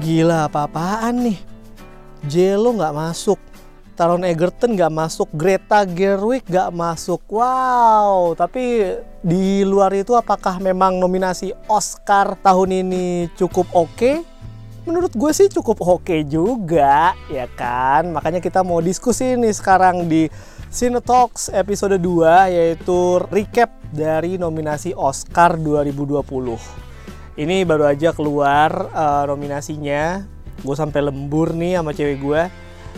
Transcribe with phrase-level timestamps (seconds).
[0.00, 1.36] Gila apa-apaan nih?
[2.24, 3.36] Jelo nggak masuk.
[4.00, 7.20] Taron Egerton nggak masuk, Greta Gerwig nggak masuk.
[7.28, 13.92] Wow, tapi di luar itu apakah memang nominasi Oscar tahun ini cukup oke?
[13.92, 14.24] Okay?
[14.86, 18.14] Menurut gue sih cukup oke okay juga, ya kan?
[18.14, 20.30] Makanya kita mau diskusi nih sekarang di
[20.70, 26.22] Cine Talks episode 2 yaitu recap dari nominasi Oscar 2020.
[27.34, 30.22] Ini baru aja keluar uh, nominasinya.
[30.62, 32.42] Gue sampai lembur nih sama cewek gue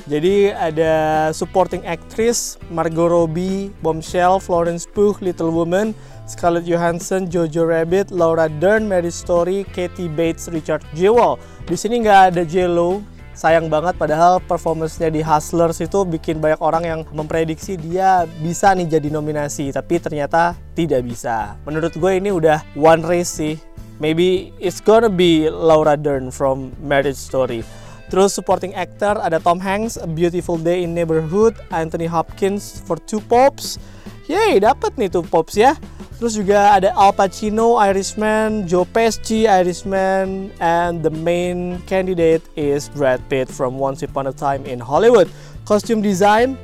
[0.06, 0.95] jadi ada
[1.34, 5.97] supporting actress Margot Robbie, Bombshell, Florence Pugh, Little Woman,
[6.28, 11.41] Scarlett Johansson, Jojo Rabbit, Laura Dern, Mary Story, Katie Bates, Richard Jewell.
[11.64, 13.00] Di sini nggak ada J-Lo,
[13.38, 18.98] sayang banget padahal performance-nya di Hustlers itu bikin banyak orang yang memprediksi dia bisa nih
[18.98, 21.55] jadi nominasi tapi ternyata tidak bisa.
[21.62, 23.55] Menurut gue ini udah one race sih.
[24.02, 27.62] Maybe it's gonna be Laura Dern from Marriage Story.
[28.10, 33.20] Terus supporting actor ada Tom Hanks, A Beautiful Day in Neighborhood, Anthony Hopkins for Two
[33.20, 33.78] Popes.
[34.27, 35.78] Yay, dapat nih Two Popes ya.
[36.19, 43.22] Terus juga ada Al Pacino, Irishman, Joe Pesci, Irishman, and the main candidate is Brad
[43.30, 45.30] Pitt from Once Upon a Time in Hollywood.
[45.62, 46.58] Costume design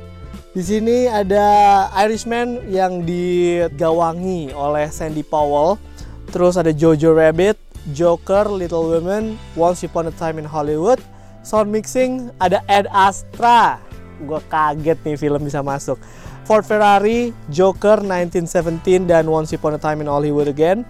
[0.51, 5.79] di sini ada Irishman yang digawangi oleh Sandy Powell.
[6.35, 7.55] Terus ada Jojo Rabbit,
[7.95, 10.99] Joker, Little Women, Once Upon a Time in Hollywood,
[11.47, 13.79] sound mixing ada Ed Astra
[14.23, 15.99] gue kaget nih film bisa masuk
[16.45, 20.85] Ford Ferrari, Joker 1917 dan Once Upon a Time in Hollywood Again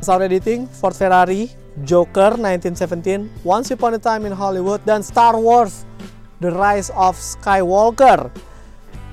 [0.00, 1.52] sound editing Ford Ferrari,
[1.84, 5.88] Joker 1917, Once Upon a Time in Hollywood dan Star Wars
[6.40, 8.28] The Rise of Skywalker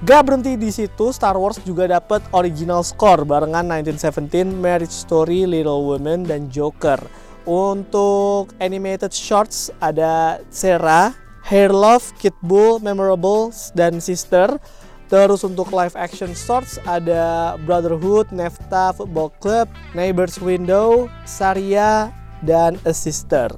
[0.06, 5.90] Gak berhenti di situ, Star Wars juga dapat original score barengan 1917, Marriage Story, Little
[5.90, 7.02] Women, dan Joker.
[7.50, 11.18] Untuk animated shorts ada Sarah,
[11.50, 14.62] Hair Love, Kid Bull, Memorable, dan Sister.
[15.08, 22.12] Terus untuk live action shorts ada Brotherhood, Nefta, Football Club, Neighbors Window, Saria,
[22.44, 23.56] dan A Sister.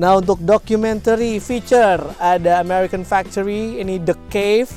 [0.00, 4.70] Nah untuk documentary feature ada American Factory, ini The Cave,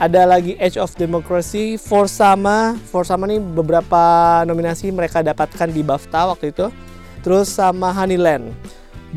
[0.00, 2.78] ada lagi Age of Democracy, Forsama.
[2.88, 4.00] Forsama ini beberapa
[4.48, 6.72] nominasi mereka dapatkan di BAFTA waktu itu
[7.20, 8.54] terus sama Honeyland.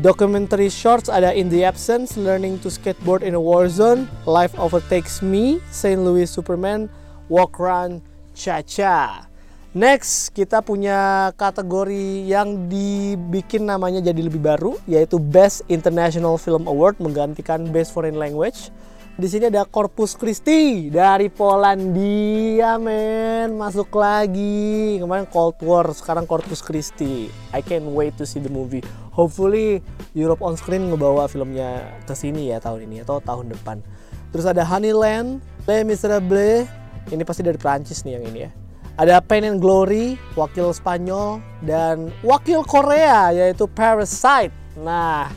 [0.00, 5.20] Documentary shorts ada In the Absence, Learning to Skateboard in a War Zone, Life Overtakes
[5.20, 6.00] Me, St.
[6.00, 6.88] Louis Superman,
[7.28, 8.00] Walk Run,
[8.32, 9.28] Cha-Cha.
[9.76, 16.96] Next, kita punya kategori yang dibikin namanya jadi lebih baru, yaitu Best International Film Award
[16.96, 18.72] menggantikan Best Foreign Language.
[19.12, 23.52] Di sini ada Corpus Christi dari Polandia, men.
[23.60, 24.96] Masuk lagi.
[25.04, 27.28] Kemarin Cold War, sekarang Corpus Christi.
[27.52, 28.80] I can't wait to see the movie.
[29.12, 29.84] Hopefully
[30.16, 33.84] Europe on Screen ngebawa filmnya ke sini ya tahun ini atau tahun depan.
[34.32, 36.64] Terus ada Honeyland, Les Miserables.
[37.12, 38.50] Ini pasti dari Prancis nih yang ini ya.
[38.96, 44.56] Ada Pain and Glory, wakil Spanyol dan wakil Korea yaitu Parasite.
[44.80, 45.28] Nah,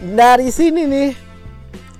[0.00, 1.29] dari sini nih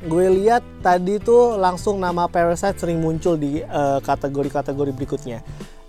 [0.00, 5.38] gue lihat tadi tuh langsung nama Parasite sering muncul di eh, kategori-kategori uh, berikutnya.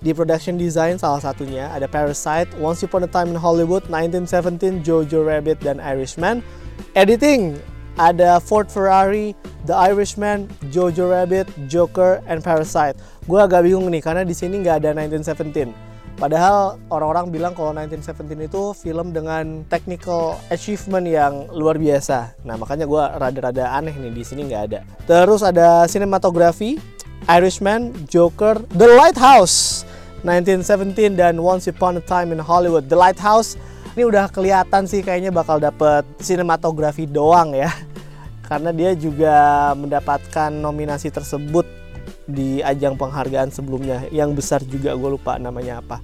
[0.01, 5.21] Di production design salah satunya ada Parasite, Once Upon a Time in Hollywood, 1917, Jojo
[5.21, 6.41] Rabbit, dan Irishman.
[6.97, 7.55] Editing
[8.01, 9.37] ada Ford Ferrari,
[9.69, 12.97] The Irishman, Jojo Rabbit, Joker, and Parasite.
[13.29, 15.90] Gue agak bingung nih karena di sini nggak ada 1917.
[16.21, 22.37] Padahal orang-orang bilang kalau 1917 itu film dengan technical achievement yang luar biasa.
[22.45, 24.85] Nah makanya gue rada-rada aneh nih di sini nggak ada.
[25.09, 26.77] Terus ada sinematografi,
[27.25, 29.81] Irishman, Joker, The Lighthouse,
[30.21, 32.85] 1917 dan Once Upon a Time in Hollywood.
[32.85, 33.57] The Lighthouse
[33.97, 37.73] ini udah kelihatan sih kayaknya bakal dapet sinematografi doang ya.
[38.49, 41.65] Karena dia juga mendapatkan nominasi tersebut
[42.31, 45.99] di ajang penghargaan sebelumnya yang besar juga gue lupa namanya apa.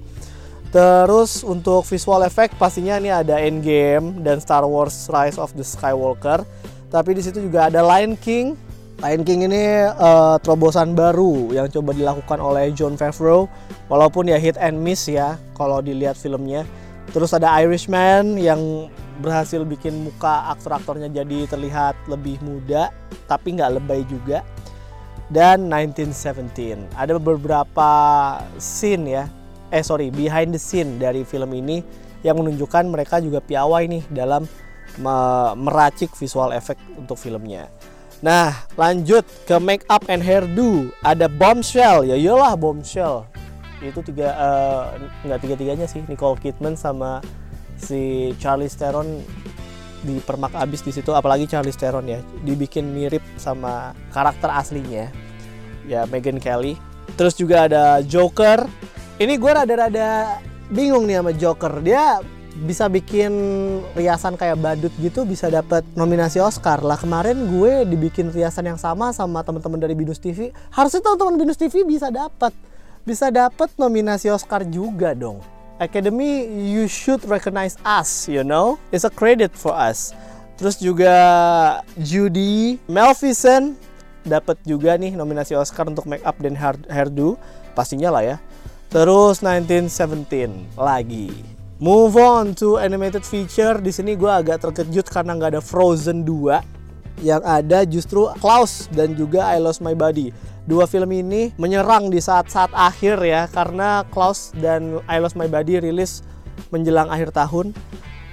[0.68, 6.44] Terus untuk visual effect pastinya ini ada Endgame dan Star Wars Rise of the Skywalker.
[6.92, 8.52] Tapi di situ juga ada Lion King.
[9.00, 13.48] Lion King ini uh, terobosan baru yang coba dilakukan oleh John Favreau.
[13.88, 16.68] Walaupun ya hit and miss ya kalau dilihat filmnya.
[17.16, 22.94] Terus ada Irishman yang berhasil bikin muka aktor-aktornya jadi terlihat lebih muda
[23.26, 24.46] tapi nggak lebay juga
[25.28, 26.88] dan 1917.
[26.96, 27.90] Ada beberapa
[28.56, 29.24] scene ya,
[29.68, 31.84] eh sorry behind the scene dari film ini
[32.24, 34.48] yang menunjukkan mereka juga piawai nih dalam
[35.54, 37.70] meracik visual effect untuk filmnya.
[38.18, 40.90] Nah lanjut ke make up and hairdo.
[41.06, 42.02] Ada bombshell.
[42.02, 43.30] Ya iyalah bombshell.
[43.78, 44.82] Itu tiga uh,
[45.22, 46.02] nggak tiga tiganya sih.
[46.10, 47.22] Nicole Kidman sama
[47.78, 49.22] si Charlize Theron
[50.04, 55.10] dipermak abis di situ apalagi Charlize Theron ya dibikin mirip sama karakter aslinya.
[55.88, 56.76] Ya Megan Kelly.
[57.16, 58.68] Terus juga ada Joker.
[59.18, 60.38] Ini gue rada-rada
[60.70, 61.72] bingung nih sama Joker.
[61.80, 62.20] Dia
[62.58, 63.32] bisa bikin
[63.94, 66.82] riasan kayak badut gitu bisa dapat nominasi Oscar.
[66.82, 71.58] Lah kemarin gue dibikin riasan yang sama sama teman-teman dari Binus TV harusnya teman-teman Binus
[71.58, 72.50] TV bisa dapat
[73.06, 75.40] bisa dapat nominasi Oscar juga dong
[75.78, 80.14] Academy you should recognize us you know it's a credit for us
[80.58, 81.14] terus juga
[81.98, 83.78] Judy Melvison
[84.26, 87.38] dapat juga nih nominasi Oscar untuk make up dan hair hairdo
[87.72, 88.36] pastinya lah ya
[88.90, 93.78] terus 1917 lagi Move on to animated feature.
[93.78, 97.22] Di sini gue agak terkejut karena nggak ada Frozen 2.
[97.22, 100.34] Yang ada justru Klaus dan juga I Lost My Body.
[100.68, 105.80] Dua film ini menyerang di saat-saat akhir ya karena Klaus dan I Lost My Body
[105.80, 106.20] rilis
[106.68, 107.72] menjelang akhir tahun.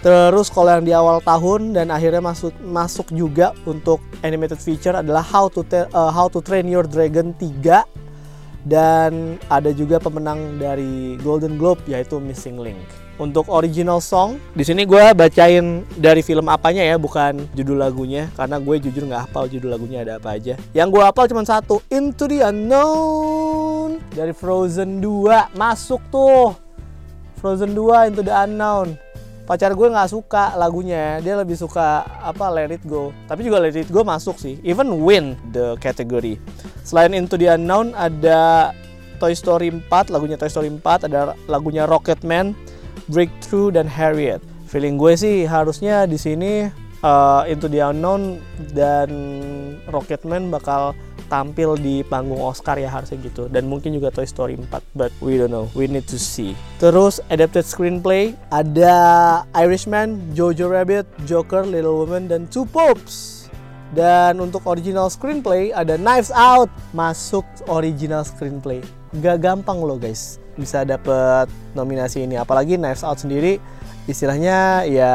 [0.04, 5.24] Terus kalau yang di awal tahun dan akhirnya masuk masuk juga untuk animated feature adalah
[5.24, 8.05] How to uh, How to Train Your Dragon 3
[8.66, 12.82] dan ada juga pemenang dari Golden Globe yaitu Missing Link.
[13.16, 18.60] Untuk original song, di sini gue bacain dari film apanya ya, bukan judul lagunya, karena
[18.60, 20.60] gue jujur nggak hafal judul lagunya ada apa aja.
[20.76, 26.60] Yang gue hafal cuma satu, Into the Unknown dari Frozen 2 masuk tuh.
[27.40, 29.00] Frozen 2 Into the Unknown.
[29.48, 33.16] Pacar gue nggak suka lagunya, dia lebih suka apa Let It Go.
[33.32, 36.36] Tapi juga Let It Go masuk sih, even win the category.
[36.86, 38.70] Selain Into the Unknown ada
[39.18, 42.54] Toy Story 4, lagunya Toy Story 4, ada lagunya Rocketman,
[43.10, 44.38] Breakthrough dan Harriet.
[44.70, 46.70] Feeling gue sih harusnya di sini
[47.02, 48.38] uh, Into the Unknown
[48.78, 49.10] dan
[49.90, 50.94] Rocketman bakal
[51.26, 53.50] tampil di panggung Oscar ya harusnya gitu.
[53.50, 55.66] Dan mungkin juga Toy Story 4 but we don't know.
[55.74, 56.54] We need to see.
[56.78, 63.35] Terus adapted screenplay ada Irishman, Jojo Rabbit, Joker, Little Woman dan Two Popes
[63.94, 68.82] dan untuk original screenplay ada Knives Out masuk original screenplay.
[69.22, 70.42] Gak gampang loh guys.
[70.56, 72.40] Bisa dapet nominasi ini.
[72.40, 73.62] Apalagi Knives Out sendiri
[74.10, 75.14] istilahnya ya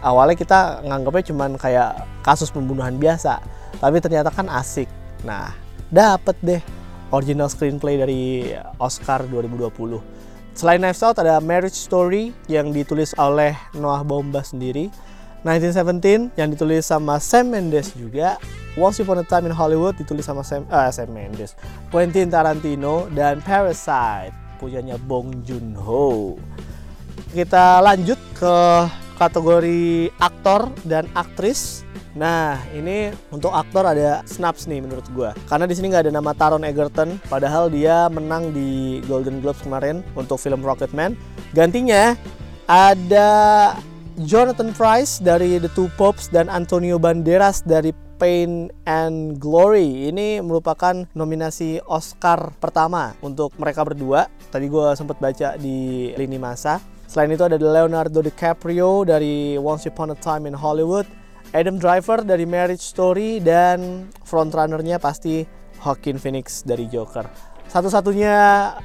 [0.00, 3.42] awalnya kita nganggapnya cuman kayak kasus pembunuhan biasa.
[3.76, 4.88] Tapi ternyata kan asik.
[5.26, 5.52] Nah
[5.92, 6.62] dapet deh
[7.14, 8.50] original screenplay dari
[8.82, 10.02] Oscar 2020
[10.56, 14.88] selain Knives Out ada Marriage Story yang ditulis oleh Noah Baumbach sendiri
[15.46, 18.34] 1917 yang ditulis sama Sam Mendes juga
[18.74, 21.54] Once Upon a Time in Hollywood ditulis sama Sam, uh, Sam Mendes
[21.94, 26.34] Quentin Tarantino dan Parasite punyanya Bong Joon Ho.
[27.30, 28.56] Kita lanjut ke
[29.20, 31.84] kategori aktor dan aktris.
[32.16, 35.30] Nah, ini untuk aktor ada snaps nih menurut gue.
[35.48, 40.00] Karena di sini nggak ada nama Taron Egerton, padahal dia menang di Golden Globes kemarin
[40.16, 41.12] untuk film Rocketman.
[41.52, 42.16] Gantinya
[42.64, 43.28] ada
[44.24, 51.04] Jonathan Price dari The Two Popes dan Antonio Banderas dari Pain and Glory ini merupakan
[51.12, 54.24] nominasi Oscar pertama untuk mereka berdua.
[54.48, 56.80] Tadi gue sempat baca di lini masa.
[57.04, 61.04] Selain itu ada Leonardo DiCaprio dari Once Upon a Time in Hollywood,
[61.52, 65.44] Adam Driver dari Marriage Story, dan frontrunnernya pasti
[65.84, 67.55] Joaquin Phoenix dari Joker.
[67.66, 68.34] Satu-satunya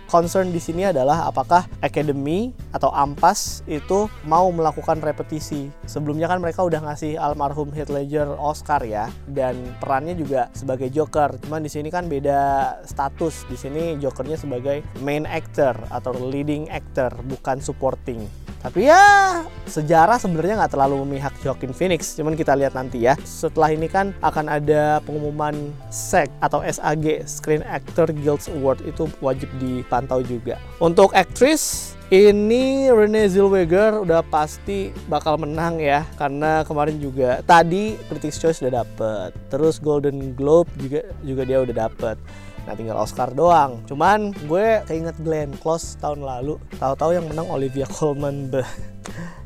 [0.10, 5.70] concern di sini adalah apakah Academy atau Ampas itu mau melakukan repetisi.
[5.86, 11.38] Sebelumnya kan mereka udah ngasih almarhum Heath Ledger Oscar ya dan perannya juga sebagai Joker.
[11.46, 13.46] Cuman di sini kan beda status.
[13.48, 18.41] Di sini Jokernya sebagai main actor atau leading actor bukan supporting.
[18.62, 23.18] Tapi ya sejarah sebenarnya nggak terlalu memihak Joaquin Phoenix, cuman kita lihat nanti ya.
[23.26, 28.86] Setelah ini kan akan ada pengumuman SAG atau SAG Screen Actor Guild Award.
[28.86, 30.62] Itu wajib dipantau juga.
[30.78, 36.06] Untuk aktris ini Renee Zellweger udah pasti bakal menang ya.
[36.20, 39.34] Karena kemarin juga tadi Critics Choice udah dapet.
[39.50, 42.18] Terus Golden Globe juga juga dia udah dapet
[42.66, 43.82] Nah tinggal Oscar doang.
[43.90, 46.62] Cuman gue keinget Glenn Close tahun lalu.
[46.78, 48.54] Tahu-tahu yang menang Olivia Colman.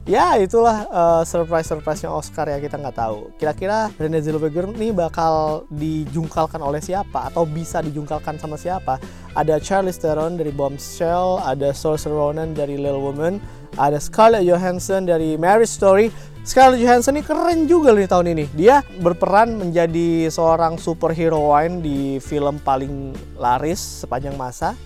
[0.05, 3.33] ya itulah uh, surprise surprise nya Oscar ya kita nggak tahu.
[3.41, 9.01] Kira-kira Renee Zellweger nih bakal dijungkalkan oleh siapa atau bisa dijungkalkan sama siapa?
[9.33, 13.41] Ada Charlize Theron dari Bombshell, ada Saoirse Ronan dari Little Woman,
[13.75, 16.07] ada Scarlett Johansson dari Marriage Story
[16.45, 18.45] Scarlett Johansson ini keren juga nih tahun ini.
[18.53, 24.77] Dia berperan menjadi seorang superheroine di film paling laris sepanjang masa.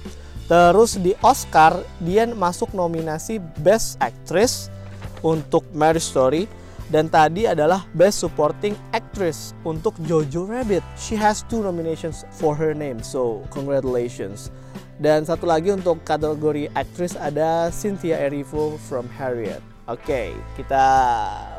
[0.48, 4.72] Terus di Oscar dia masuk nominasi Best Actress
[5.20, 6.48] untuk Marriage Story
[6.88, 10.82] dan tadi adalah Best Supporting Actress untuk Jojo Rabbit.
[10.96, 14.48] She has two nominations for her name, so congratulations.
[14.96, 19.69] Dan satu lagi untuk kategori aktris ada Cynthia Erivo from Harriet.
[19.89, 20.86] Oke, kita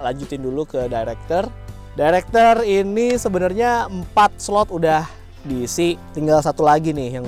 [0.06, 1.50] lanjutin dulu ke director.
[1.98, 5.02] Director ini sebenarnya 4 slot udah
[5.42, 7.26] diisi, tinggal satu lagi nih yang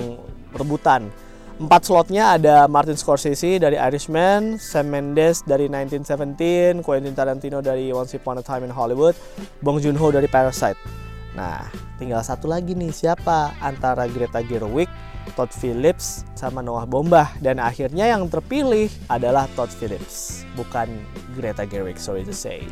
[0.54, 1.10] rebutan.
[1.58, 8.14] Empat slotnya ada Martin Scorsese dari Irishman, Sam Mendes dari 1917, Quentin Tarantino dari Once
[8.14, 9.18] Upon a Time in Hollywood,
[9.58, 10.78] Bong Joon-ho dari Parasite.
[11.34, 11.66] Nah,
[12.02, 14.90] tinggal satu lagi nih siapa antara Greta Gerwig,
[15.38, 20.90] Todd Phillips, sama Noah Bombah dan akhirnya yang terpilih adalah Todd Phillips, bukan
[21.38, 22.66] Greta Gerwig, sorry to say.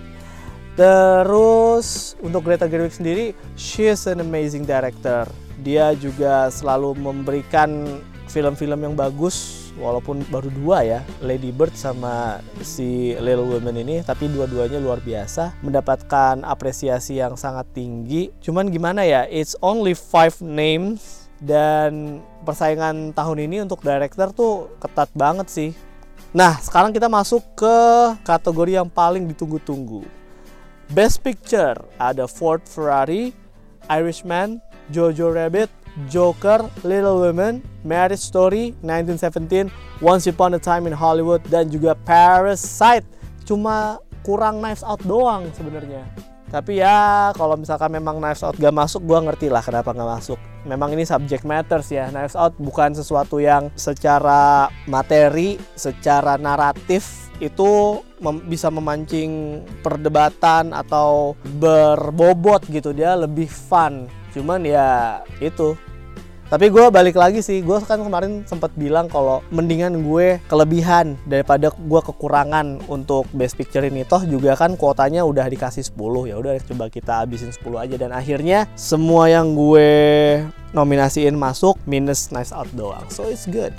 [0.75, 5.31] Terus untuk Greta Gerwig sendiri, she is an amazing director.
[5.63, 13.17] Dia juga selalu memberikan film-film yang bagus walaupun baru dua ya Lady Bird sama si
[13.17, 18.29] Little Women ini tapi dua-duanya luar biasa mendapatkan apresiasi yang sangat tinggi.
[18.45, 25.09] Cuman gimana ya it's only five names dan persaingan tahun ini untuk director tuh ketat
[25.17, 25.71] banget sih.
[26.37, 27.77] Nah sekarang kita masuk ke
[28.23, 30.05] kategori yang paling ditunggu-tunggu.
[30.93, 33.33] Best Picture ada Ford Ferrari,
[33.89, 34.61] Irishman,
[34.91, 35.71] Jojo Rabbit,
[36.09, 39.71] Joker, Little Women, Marriage Story, 1917,
[40.01, 43.07] Once Upon a Time in Hollywood, dan juga Parasite.
[43.45, 46.07] Cuma kurang Knives Out doang sebenarnya.
[46.51, 50.39] Tapi ya kalau misalkan memang Knives Out gak masuk, gue ngerti lah kenapa gak masuk.
[50.67, 52.11] Memang ini subject matters ya.
[52.11, 61.35] Knives Out bukan sesuatu yang secara materi, secara naratif itu mem bisa memancing perdebatan atau
[61.59, 62.93] berbobot gitu.
[62.93, 64.07] Dia lebih fun.
[64.37, 65.75] Cuman ya itu.
[66.51, 67.63] Tapi gue balik lagi sih.
[67.63, 73.87] Gue kan kemarin sempat bilang kalau mendingan gue kelebihan daripada gue kekurangan untuk best picture
[73.87, 74.03] ini.
[74.03, 77.95] Toh juga kan kuotanya udah dikasih 10 ya udah coba kita habisin 10 aja.
[77.95, 79.91] Dan akhirnya semua yang gue
[80.75, 83.07] nominasiin masuk minus nice out doang.
[83.15, 83.73] So it's good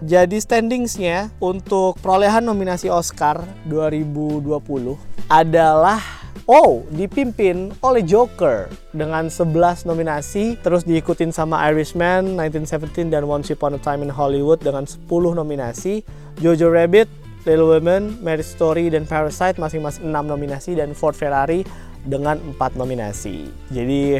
[0.00, 4.96] jadi standingsnya untuk perolehan nominasi Oscar 2020
[5.28, 13.54] adalah Oh, dipimpin oleh Joker dengan 11 nominasi, terus diikutin sama Irishman, 1917 dan Once
[13.54, 15.06] Upon a Time in Hollywood dengan 10
[15.38, 16.02] nominasi.
[16.42, 17.06] Jojo Rabbit,
[17.46, 21.62] Little Women, Marriage Story dan Parasite masing-masing 6 nominasi dan Ford Ferrari
[22.02, 23.46] dengan 4 nominasi.
[23.70, 24.18] Jadi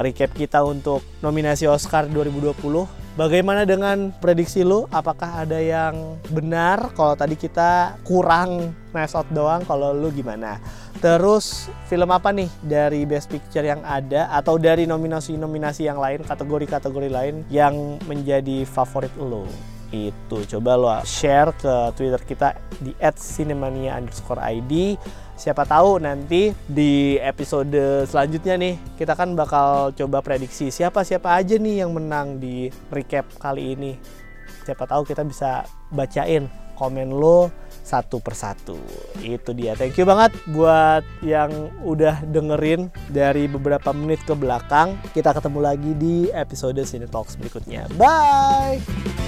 [0.00, 4.84] recap kita untuk nominasi Oscar 2020 Bagaimana dengan prediksi lu?
[4.92, 6.92] Apakah ada yang benar?
[6.92, 10.60] Kalau tadi kita kurang nice out doang, kalau lu gimana?
[11.00, 17.08] Terus film apa nih dari Best Picture yang ada atau dari nominasi-nominasi yang lain, kategori-kategori
[17.08, 19.48] lain yang menjadi favorit lu?
[19.88, 22.48] Itu coba lo share ke Twitter kita
[22.84, 24.72] di @cinemania_id
[25.36, 31.60] siapa tahu nanti di episode selanjutnya nih kita kan bakal coba prediksi siapa siapa aja
[31.60, 33.92] nih yang menang di recap kali ini.
[34.66, 35.62] Siapa tahu kita bisa
[35.94, 37.48] bacain komen lo
[37.86, 38.74] satu persatu.
[39.22, 39.78] Itu dia.
[39.78, 44.98] Thank you banget buat yang udah dengerin dari beberapa menit ke belakang.
[45.14, 47.86] Kita ketemu lagi di episode Cine Talks berikutnya.
[47.94, 49.25] Bye